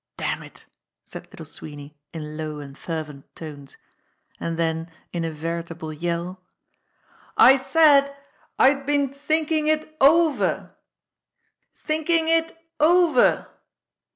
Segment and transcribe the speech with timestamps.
[0.17, 0.65] "Damn it!"
[1.05, 3.77] said Little Sweeney in low and fervent tones;
[4.39, 6.41] and then in a veritable yell:
[7.37, 8.11] "I said
[8.57, 10.75] I'd been thinking it over!
[11.85, 13.47] Thinking it over!